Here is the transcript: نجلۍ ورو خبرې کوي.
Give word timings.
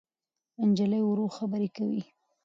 نجلۍ 0.69 1.01
ورو 1.05 1.25
خبرې 1.37 1.69
کوي. 1.75 2.01